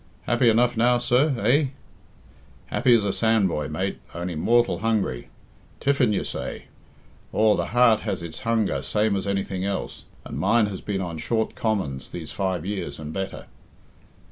[0.23, 1.65] "Happy enough now, sir, eh?"
[2.73, 5.27] "Happy as a sand boy, mate, only mortal hungry.
[5.79, 6.63] Tiffin you say?
[7.33, 11.19] Aw, the heart has its hunger same as anything else, and mine has been on
[11.19, 13.45] short commons these five years and better.